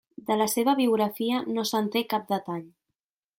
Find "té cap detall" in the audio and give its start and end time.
1.97-2.65